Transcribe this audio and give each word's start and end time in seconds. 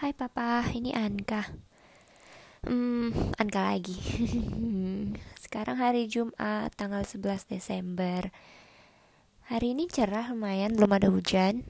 Hai 0.00 0.16
papa, 0.16 0.64
ini 0.72 0.96
Anka. 0.96 1.44
Hmm, 2.64 3.12
Anka 3.36 3.68
lagi. 3.68 4.00
Sekarang 5.44 5.76
hari 5.76 6.08
Jumat, 6.08 6.72
tanggal 6.72 7.04
11 7.04 7.44
Desember. 7.44 8.32
Hari 9.52 9.76
ini 9.76 9.92
cerah 9.92 10.32
lumayan, 10.32 10.72
belum 10.72 10.96
ada 10.96 11.12
hujan. 11.12 11.68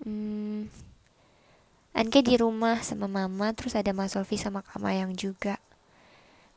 Hmm, 0.00 0.72
Anka 1.92 2.24
di 2.24 2.40
rumah 2.40 2.80
sama 2.80 3.04
mama, 3.04 3.52
terus 3.52 3.76
ada 3.76 3.92
Mas 3.92 4.16
Sofi 4.16 4.40
sama 4.40 4.64
Kak 4.64 4.80
Mayang 4.80 5.12
juga. 5.12 5.60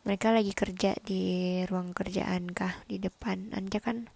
Mereka 0.07 0.31
lagi 0.31 0.55
kerja 0.55 0.95
di 1.03 1.59
ruang 1.67 1.91
kerja 1.91 2.31
Anka 2.31 2.79
di 2.87 3.03
depan. 3.03 3.51
Anka 3.51 3.83
kan 3.83 4.07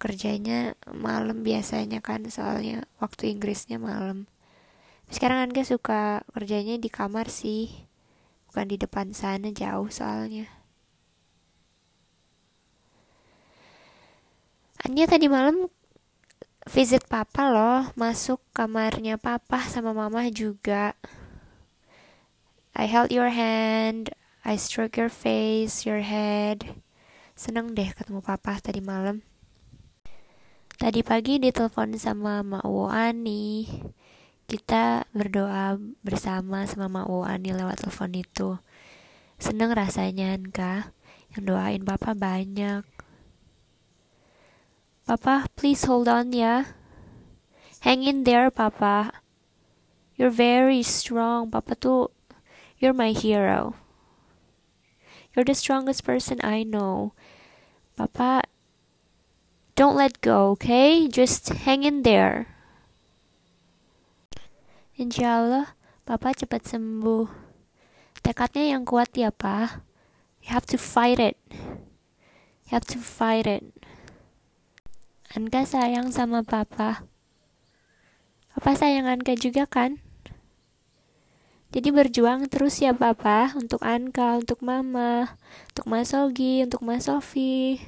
kerjanya 0.00 0.72
malam 0.88 1.44
biasanya 1.44 2.00
kan 2.00 2.32
soalnya 2.32 2.88
waktu 2.96 3.36
Inggrisnya 3.36 3.76
malam 3.76 4.24
sekarang 5.12 5.50
Anka 5.50 5.64
suka 5.66 6.24
kerjanya 6.32 6.80
di 6.80 6.88
kamar 6.92 7.28
sih 7.28 7.88
bukan 8.48 8.70
di 8.70 8.76
depan 8.78 9.10
sana 9.10 9.50
jauh 9.50 9.90
soalnya. 9.90 10.46
Anja 14.84 15.08
tadi 15.08 15.26
malam 15.32 15.66
visit 16.68 17.08
papa 17.08 17.48
loh 17.48 17.88
masuk 17.96 18.38
kamarnya 18.52 19.16
papa 19.16 19.64
sama 19.66 19.96
mama 19.96 20.28
juga. 20.28 20.92
I 22.76 22.86
held 22.86 23.10
your 23.10 23.32
hand 23.32 24.12
I 24.44 24.60
stroke 24.60 25.00
your 25.00 25.08
face 25.08 25.88
your 25.88 26.04
head. 26.04 26.76
Seneng 27.32 27.72
deh 27.72 27.88
ketemu 27.96 28.20
papa 28.20 28.60
tadi 28.60 28.84
malam. 28.84 29.24
Tadi 30.76 31.00
pagi 31.00 31.40
ditelepon 31.40 31.96
sama 31.96 32.44
Mak 32.44 32.68
Ani. 32.92 33.64
Kita 34.44 35.08
berdoa 35.16 35.80
bersama 36.04 36.68
sama 36.68 36.86
Mak 36.86 37.08
Ani 37.24 37.56
lewat 37.56 37.80
telepon 37.80 38.12
itu. 38.12 38.50
Seneng 39.40 39.72
rasanya 39.72 40.36
Anka, 40.36 40.92
yang 41.34 41.44
doain 41.48 41.82
Papa 41.82 42.12
banyak. 42.12 42.84
Papa, 45.04 45.48
please 45.56 45.84
hold 45.84 46.08
on 46.08 46.32
ya. 46.32 46.76
Hang 47.84 48.04
in 48.04 48.24
there, 48.24 48.48
Papa. 48.48 49.20
You're 50.16 50.32
very 50.32 50.80
strong. 50.80 51.52
Papa 51.52 51.76
tuh, 51.76 52.08
you're 52.80 52.96
my 52.96 53.12
hero. 53.12 53.76
You're 55.34 55.44
the 55.44 55.58
strongest 55.58 56.06
person 56.06 56.38
I 56.40 56.62
know. 56.62 57.12
Papa 57.98 58.46
Don't 59.74 59.96
let 59.98 60.20
go, 60.20 60.54
okay? 60.54 61.08
Just 61.08 61.48
hang 61.66 61.82
in 61.82 62.06
there. 62.06 62.53
Insya 64.94 65.42
Allah, 65.42 65.66
Papa 66.06 66.30
cepat 66.30 66.70
sembuh. 66.70 67.26
Tekadnya 68.22 68.78
yang 68.78 68.86
kuat 68.86 69.10
ya, 69.18 69.34
Pa. 69.34 69.82
You 70.38 70.54
have 70.54 70.70
to 70.70 70.78
fight 70.78 71.18
it. 71.18 71.34
You 72.70 72.78
have 72.78 72.86
to 72.94 73.02
fight 73.02 73.50
it. 73.50 73.66
Anka 75.34 75.66
sayang 75.66 76.14
sama 76.14 76.46
Papa. 76.46 77.02
Papa 78.54 78.70
sayang 78.78 79.10
Anka 79.10 79.34
juga 79.34 79.66
kan? 79.66 79.98
Jadi 81.74 81.90
berjuang 81.90 82.46
terus 82.46 82.78
ya 82.78 82.94
Papa 82.94 83.50
untuk 83.58 83.82
Anka, 83.82 84.38
untuk 84.38 84.62
Mama, 84.62 85.34
untuk 85.74 85.90
Mas 85.90 86.14
Sogi, 86.14 86.62
untuk 86.62 86.86
Mas 86.86 87.10
Sofi 87.10 87.82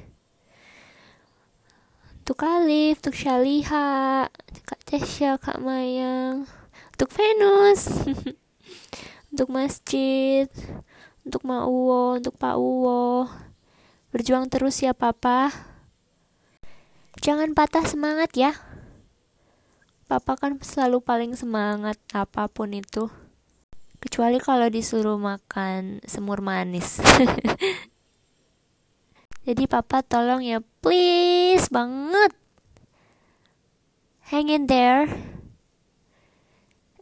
untuk 2.27 2.43
Alif, 2.43 2.99
untuk 2.99 3.15
Syaliha, 3.15 4.27
Kak 4.67 4.81
Tesya, 4.83 5.39
Kak 5.39 5.63
Mayang, 5.63 6.43
untuk 6.97 7.13
Venus, 7.13 7.93
untuk 9.29 9.53
masjid, 9.53 10.49
untuk 11.21 11.45
Ma 11.45 11.69
Uwo, 11.69 12.17
untuk 12.17 12.33
Pak 12.41 12.57
Uwo. 12.57 13.29
Berjuang 14.09 14.49
terus 14.49 14.81
ya 14.81 14.97
Papa. 14.97 15.53
Jangan 17.21 17.53
patah 17.53 17.85
semangat 17.85 18.33
ya. 18.33 18.57
Papa 20.09 20.41
kan 20.41 20.57
selalu 20.57 20.97
paling 21.05 21.37
semangat 21.37 22.01
apa 22.17 22.49
pun 22.49 22.73
itu. 22.73 23.13
Kecuali 24.01 24.41
kalau 24.41 24.65
disuruh 24.65 25.21
makan 25.21 26.01
semur 26.01 26.41
manis. 26.41 26.97
Jadi 29.45 29.63
papa 29.69 30.01
tolong 30.01 30.41
ya 30.41 30.65
please 30.81 31.69
banget. 31.69 32.33
Hang 34.33 34.49
in 34.49 34.65
there 34.65 35.36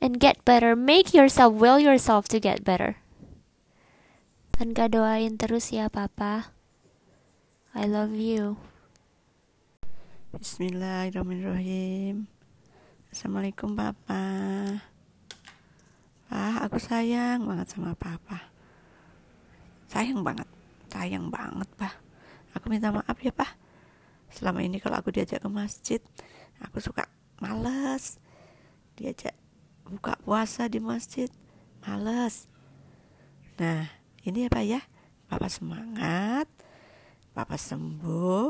and 0.06 0.22
get 0.22 0.38
better. 0.46 0.78
Make 0.78 1.18
yourself 1.18 1.58
will 1.58 1.82
yourself 1.82 2.30
to 2.30 2.38
get 2.38 2.62
better. 2.62 3.02
Gak 4.62 4.94
doain 4.94 5.42
terus 5.42 5.74
ya 5.74 5.90
papa. 5.90 6.54
I 7.74 7.90
love 7.90 8.14
you. 8.14 8.62
Bismillahirrahmanirrahim. 10.38 12.30
Assalamualaikum 13.10 13.74
papa. 13.74 14.22
Pak, 16.30 16.58
aku 16.70 16.78
sayang 16.78 17.50
banget 17.50 17.74
sama 17.74 17.98
papa. 17.98 18.54
Sayang 19.90 20.22
banget, 20.22 20.48
sayang 20.94 21.34
banget, 21.34 21.70
pak 21.82 22.06
aku 22.56 22.72
minta 22.72 22.90
maaf 22.90 23.20
ya 23.20 23.36
pak 23.36 23.52
selama 24.32 24.64
ini 24.64 24.80
kalau 24.80 24.98
aku 24.98 25.12
diajak 25.12 25.44
ke 25.44 25.50
masjid 25.52 26.02
aku 26.64 26.80
suka 26.80 27.06
males 27.44 28.18
diajak 28.96 29.36
buka 29.86 30.18
puasa 30.26 30.66
di 30.66 30.82
masjid. 30.82 31.30
Males. 31.86 32.50
Nah 33.62 33.86
ini 34.26 34.50
pak 34.50 34.66
ya? 34.66 34.82
Papa 35.30 35.46
semangat. 35.46 36.50
Papa 37.32 37.56
sembuh. 37.56 38.50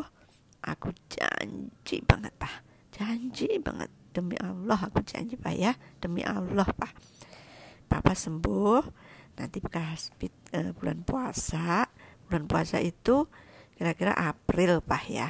Aku 0.65 0.89
janji 1.11 2.01
banget 2.01 2.31
pak. 2.39 2.63
Janji 2.95 3.59
banget. 3.59 3.91
Demi 4.15 4.39
Allah 4.39 4.79
aku 4.79 5.03
janji 5.03 5.35
pak 5.35 5.53
ya. 5.53 5.75
Demi 5.99 6.23
Allah 6.23 6.65
pak. 6.65 6.95
Papa 7.91 8.15
sembuh. 8.15 8.83
Nanti 9.35 9.59
bekas 9.59 10.15
uh, 10.55 10.71
bulan 10.79 11.03
puasa. 11.03 11.91
Bulan 12.31 12.47
puasa 12.47 12.79
itu 12.79 13.27
kira-kira 13.75 14.15
April 14.15 14.79
pak 14.79 15.03
ya. 15.11 15.29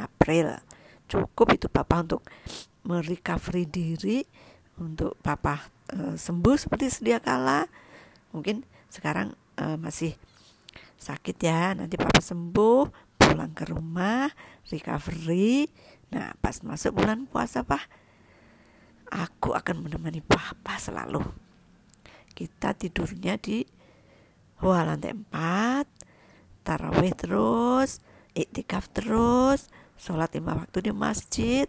April. 0.00 0.56
Cukup 1.04 1.52
itu 1.52 1.68
papa 1.68 2.00
untuk 2.00 2.24
merecovery 2.88 3.68
diri 3.68 4.24
untuk 4.78 5.14
papa 5.22 5.70
e, 5.90 6.18
sembuh 6.18 6.56
seperti 6.58 6.90
sedia 6.90 7.18
kala. 7.22 7.66
Mungkin 8.34 8.66
sekarang 8.90 9.34
e, 9.54 9.64
masih 9.78 10.12
sakit 10.98 11.36
ya 11.36 11.76
nanti 11.76 12.00
papa 12.00 12.18
sembuh 12.18 13.16
pulang 13.20 13.52
ke 13.52 13.64
rumah 13.70 14.30
recovery. 14.72 15.68
Nah 16.14 16.34
pas 16.38 16.58
masuk 16.64 17.02
bulan 17.02 17.28
puasa 17.28 17.62
pak 17.62 17.84
aku 19.12 19.54
akan 19.54 19.86
menemani 19.86 20.24
papa 20.24 20.80
selalu. 20.80 21.22
Kita 22.34 22.74
tidurnya 22.74 23.38
di 23.38 23.62
wah 24.58 24.82
lantai 24.82 25.14
4 25.14 25.86
tarawih 26.64 27.12
terus, 27.14 28.00
iktikaf 28.32 28.88
terus, 28.90 29.68
sholat 30.00 30.32
lima 30.32 30.56
waktu 30.56 30.90
di 30.90 30.92
masjid, 30.96 31.68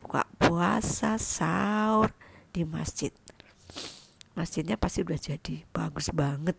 buka 0.00 0.24
puasa, 0.40 1.20
sahur 1.20 2.10
di 2.52 2.62
masjid. 2.68 3.10
Masjidnya 4.36 4.76
pasti 4.76 5.02
udah 5.02 5.18
jadi 5.18 5.64
bagus 5.72 6.12
banget. 6.12 6.56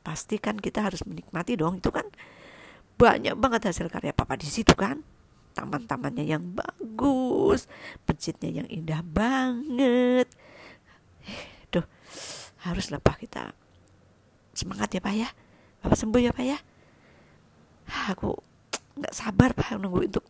Pasti 0.00 0.40
kan 0.40 0.56
kita 0.56 0.84
harus 0.84 1.04
menikmati 1.04 1.56
dong. 1.56 1.80
Itu 1.80 1.92
kan 1.92 2.08
banyak 3.00 3.36
banget 3.36 3.72
hasil 3.72 3.88
karya 3.88 4.12
papa 4.12 4.36
di 4.36 4.48
situ 4.48 4.72
kan. 4.76 5.00
Taman-tamannya 5.56 6.24
yang 6.24 6.44
bagus, 6.54 7.66
masjidnya 8.06 8.62
yang 8.62 8.68
indah 8.70 9.02
banget. 9.02 10.30
Duh, 11.74 11.84
haruslah 12.62 13.02
pak 13.02 13.26
kita 13.26 13.52
semangat 14.54 14.94
ya 14.94 15.00
pak 15.02 15.14
ya. 15.16 15.28
Bapak 15.80 15.96
sembuh 15.96 16.20
ya 16.20 16.30
pak 16.30 16.44
ya 16.44 16.60
aku 17.90 18.30
nggak 19.00 19.14
sabar 19.14 19.50
pak 19.52 19.74
nunggu 19.76 20.06
untuk 20.06 20.26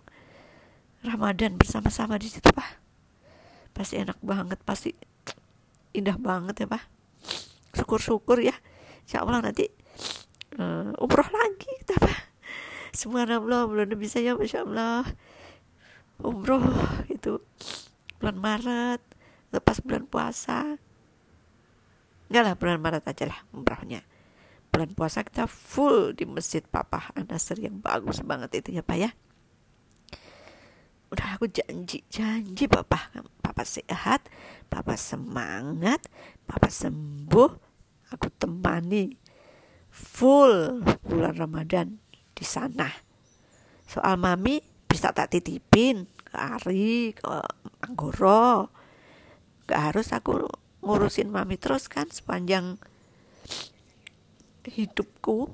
Ramadan 1.05 1.57
bersama-sama 1.57 2.17
di 2.17 2.29
situ 2.29 2.49
pak 2.53 2.80
pasti 3.81 3.97
enak 3.97 4.21
banget 4.21 4.61
pasti 4.61 4.93
indah 5.97 6.21
banget 6.21 6.53
ya 6.61 6.67
pak. 6.69 6.85
Syukur-syukur 7.73 8.45
ya. 8.45 8.53
Insya 9.09 9.25
Allah 9.25 9.41
nanti 9.41 9.73
uh, 10.61 10.93
umroh 11.01 11.25
lagi 11.25 11.73
kita 11.81 11.97
pak. 11.97 12.29
Semua 12.93 13.25
Allah 13.25 13.65
belum 13.65 13.97
bisa 13.97 14.21
ya 14.21 14.37
masya 14.37 14.69
Allah. 14.69 15.09
Umroh 16.21 16.61
itu 17.09 17.41
bulan 18.21 18.37
Maret 18.37 19.01
lepas 19.57 19.81
bulan 19.81 20.05
puasa. 20.05 20.77
Enggak 22.29 22.43
lah 22.45 22.55
bulan 22.61 22.79
Maret 22.85 23.09
aja 23.09 23.25
lah 23.33 23.41
umrohnya. 23.57 24.05
Bulan 24.69 24.93
puasa 24.93 25.25
kita 25.25 25.49
full 25.49 26.13
di 26.13 26.29
masjid 26.29 26.61
Papa 26.61 27.17
Anasir 27.17 27.57
yang 27.57 27.81
bagus 27.81 28.21
banget 28.21 28.61
itu 28.61 28.77
ya 28.77 28.85
Pak 28.85 28.99
ya 29.01 29.11
udah 31.11 31.29
aku 31.37 31.51
janji 31.51 32.03
janji 32.09 32.65
papa. 32.71 33.11
Papa 33.43 33.63
sehat 33.67 34.31
papa 34.71 34.95
semangat 34.95 36.07
papa 36.47 36.71
sembuh. 36.71 37.51
Aku 38.11 38.27
temani 38.35 39.15
full 39.91 40.83
bulan 41.07 41.39
Ramadan 41.39 42.03
di 42.35 42.43
sana. 42.43 42.91
Soal 43.87 44.19
mami 44.19 44.63
bisa 44.91 45.15
tak 45.15 45.35
titipin 45.35 46.07
ke 46.27 46.35
Ari 46.35 47.15
ke 47.15 47.27
Anggoro. 47.87 48.71
Gak 49.67 49.95
harus 49.95 50.11
aku 50.11 50.51
ngurusin 50.83 51.31
mami 51.31 51.55
terus 51.59 51.87
kan 51.87 52.11
sepanjang 52.11 52.79
hidupku. 54.67 55.47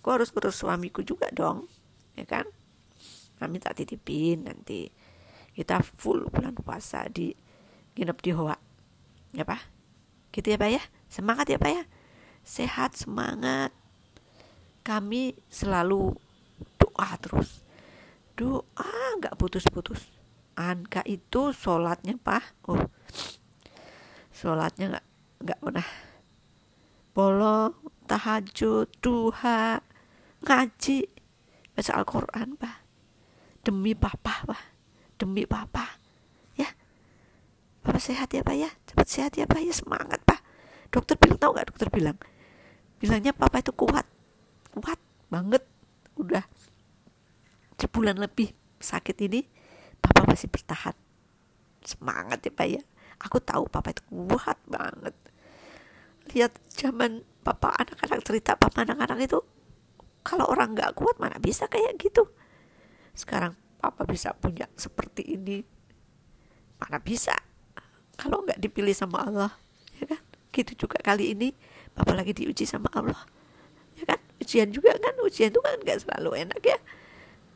Aku 0.00 0.08
harus 0.08 0.32
ngurus 0.32 0.56
suamiku 0.60 1.04
juga 1.04 1.28
dong 1.32 1.68
ya 2.16 2.24
kan 2.28 2.44
kami 3.42 3.58
tak 3.58 3.82
titipin 3.82 4.46
nanti. 4.46 4.86
Kita 5.52 5.82
full 5.82 6.30
bulan 6.30 6.54
puasa 6.54 7.10
di 7.10 7.34
nginep 7.98 8.18
di 8.22 8.30
Hoa. 8.30 8.54
Ya 9.34 9.42
pak? 9.42 9.66
Gitu 10.30 10.54
ya 10.54 10.58
pak 10.62 10.70
ya? 10.70 10.82
Semangat 11.10 11.50
ya 11.50 11.58
pak 11.58 11.70
ya? 11.74 11.84
Sehat 12.46 12.94
semangat. 12.94 13.74
Kami 14.86 15.34
selalu 15.50 16.14
doa 16.78 17.10
terus. 17.18 17.66
Doa 18.38 19.18
nggak 19.18 19.34
putus-putus. 19.34 20.06
Anka 20.54 21.02
itu 21.02 21.50
sholatnya 21.50 22.14
pak. 22.22 22.54
Oh. 22.70 22.86
Sholatnya 24.30 24.96
nggak 24.96 25.06
nggak 25.42 25.58
pernah 25.58 25.88
bolong 27.12 27.74
tahajud 28.06 28.88
duha 29.02 29.82
ngaji 30.46 30.98
baca 31.74 31.92
Al-Quran 31.98 32.48
pak 32.56 32.81
demi 33.62 33.94
papa 33.94 34.42
pak. 34.46 34.62
Demi 35.16 35.46
papa 35.46 35.86
ya. 36.58 36.68
Papa 37.82 37.98
sehat 37.98 38.30
ya 38.34 38.42
pak 38.42 38.56
ya? 38.58 38.70
Cepat 38.86 39.06
sehat 39.06 39.32
ya 39.38 39.46
pak 39.46 39.62
ya? 39.62 39.72
Semangat 39.74 40.20
pak. 40.26 40.42
Dokter 40.92 41.16
bilang 41.16 41.38
tahu 41.38 41.50
nggak 41.56 41.68
dokter 41.72 41.88
bilang? 41.88 42.18
Bilangnya 42.98 43.32
papa 43.32 43.62
itu 43.62 43.72
kuat. 43.72 44.06
Kuat 44.74 44.98
banget. 45.30 45.62
Udah 46.18 46.44
sebulan 47.80 48.20
lebih 48.20 48.52
sakit 48.78 49.16
ini 49.26 49.46
papa 50.02 50.26
masih 50.28 50.50
bertahan. 50.50 50.94
Semangat 51.82 52.42
ya 52.42 52.52
pak 52.52 52.66
ya? 52.68 52.82
Aku 53.22 53.38
tahu 53.38 53.70
papa 53.70 53.94
itu 53.94 54.02
kuat 54.10 54.58
banget. 54.66 55.14
Lihat 56.34 56.52
zaman 56.70 57.26
papa 57.42 57.74
anak-anak 57.74 58.22
cerita 58.22 58.54
papa 58.54 58.86
anak-anak 58.86 59.18
itu 59.26 59.42
kalau 60.22 60.46
orang 60.46 60.78
nggak 60.78 60.94
kuat 60.94 61.18
mana 61.18 61.34
bisa 61.42 61.66
kayak 61.66 61.98
gitu 61.98 62.30
sekarang 63.12 63.52
papa 63.78 64.04
bisa 64.08 64.32
punya 64.36 64.68
seperti 64.74 65.36
ini. 65.36 65.62
Mana 66.80 66.98
bisa? 66.98 67.36
Kalau 68.18 68.44
nggak 68.44 68.58
dipilih 68.58 68.94
sama 68.94 69.24
Allah 69.24 69.52
ya 69.98 70.10
kan? 70.10 70.22
Gitu 70.52 70.86
juga 70.86 71.00
kali 71.00 71.32
ini. 71.36 71.54
Papa 71.92 72.16
lagi 72.16 72.32
diuji 72.32 72.64
sama 72.64 72.88
Allah 72.92 73.22
ya 74.00 74.04
kan? 74.08 74.20
Ujian 74.40 74.72
juga 74.72 74.96
kan? 74.96 75.14
Ujian 75.22 75.52
itu 75.52 75.60
kan 75.60 75.76
nggak 75.80 75.98
selalu 76.08 76.30
enak 76.48 76.60
ya? 76.62 76.78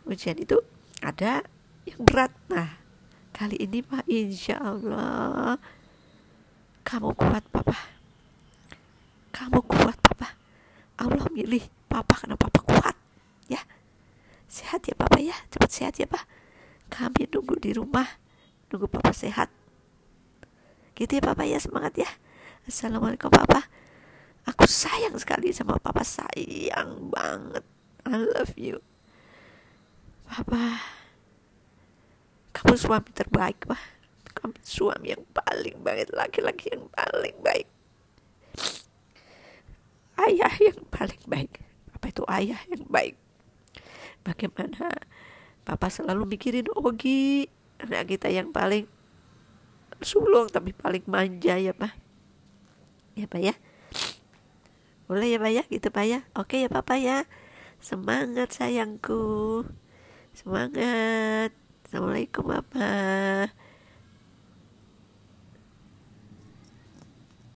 Ujian 0.06 0.36
itu 0.38 0.60
ada 1.00 1.42
yang 1.88 2.00
berat. 2.04 2.32
Nah 2.52 2.78
kali 3.32 3.60
ini 3.60 3.84
pak 3.84 4.04
insya 4.08 4.60
Allah 4.60 5.56
kamu 6.86 7.12
kuat 7.16 7.44
papa. 7.50 7.76
Kamu 9.34 9.60
kuat 9.64 9.98
papa. 10.00 10.32
Allah 10.96 11.28
milih 11.28 11.60
papa 11.96 12.12
karena 12.16 12.36
papa 12.36 12.60
kuat 12.60 12.96
ya 13.48 13.60
sehat 14.48 14.84
ya 14.84 14.92
papa 14.92 15.16
ya 15.16 15.36
cepat 15.48 15.70
sehat 15.72 15.94
ya 15.96 16.04
pak 16.04 16.28
kami 16.92 17.24
nunggu 17.32 17.55
di 17.66 17.74
rumah. 17.74 18.06
Nunggu 18.70 18.86
papa 18.86 19.10
sehat. 19.10 19.50
Gitu 20.94 21.18
ya 21.18 21.22
papa 21.22 21.42
ya. 21.42 21.58
Semangat 21.58 21.98
ya. 21.98 22.10
Assalamualaikum 22.70 23.26
papa. 23.34 23.66
Aku 24.46 24.62
sayang 24.70 25.18
sekali 25.18 25.50
sama 25.50 25.82
papa. 25.82 26.06
Sayang 26.06 27.10
banget. 27.10 27.66
I 28.06 28.22
love 28.22 28.54
you. 28.54 28.78
Papa 30.30 30.78
kamu 32.56 32.72
suami 32.80 33.12
terbaik 33.12 33.68
pak 33.68 33.78
kamu 34.32 34.56
suami 34.64 35.12
yang 35.12 35.24
paling 35.28 35.76
baik 35.84 36.08
laki-laki 36.16 36.72
yang 36.72 36.88
paling 36.88 37.36
baik. 37.44 37.68
Ayah 40.16 40.54
yang 40.60 40.80
paling 40.88 41.20
baik. 41.28 41.60
Apa 41.92 42.08
itu 42.08 42.22
ayah 42.32 42.60
yang 42.72 42.84
baik. 42.88 43.16
Bagaimana 44.24 44.88
papa 45.68 45.88
selalu 45.92 46.36
mikirin 46.36 46.68
Ogi 46.72 47.48
anak 47.82 48.08
kita 48.08 48.32
yang 48.32 48.52
paling 48.54 48.88
sulung 50.04 50.48
tapi 50.52 50.76
paling 50.76 51.04
manja 51.08 51.56
ya 51.56 51.72
pak. 51.72 51.92
Ya 53.16 53.26
pak 53.28 53.40
ya. 53.40 53.54
Boleh 55.08 55.32
ya 55.32 55.38
pak 55.40 55.52
ya? 55.52 55.62
Gitu 55.68 55.88
pak 55.88 56.04
ya? 56.04 56.20
Oke 56.36 56.62
ya 56.64 56.68
papa 56.68 57.00
ya. 57.00 57.24
Semangat 57.80 58.52
sayangku. 58.56 59.64
Semangat. 60.36 61.54
Assalamualaikum 61.86 62.44
papa 62.50 62.92